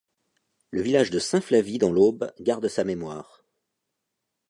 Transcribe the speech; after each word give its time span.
Le 0.71 0.81
village 0.81 1.11
de 1.11 1.19
Saint-Flavy 1.19 1.77
dans 1.77 1.91
l'Aube 1.93 2.33
garde 2.39 2.67
sa 2.67 2.83
mémoire. 2.83 3.43